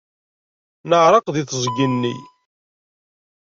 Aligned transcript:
Neɛreq 0.89 1.25
deg 1.29 1.45
teẓgi-nni. 1.49 2.13